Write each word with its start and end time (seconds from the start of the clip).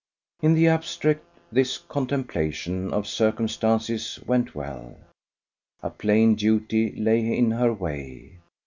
In 0.41 0.55
the 0.55 0.67
abstract 0.67 1.23
this 1.51 1.77
contemplation 1.77 2.91
of 2.91 3.05
circumstances 3.05 4.19
went 4.25 4.55
well. 4.55 4.97
A 5.83 5.91
plain 5.91 6.33
duty 6.33 6.95
lay 6.99 7.37
in 7.37 7.51
her 7.51 7.71
way. 7.71 8.39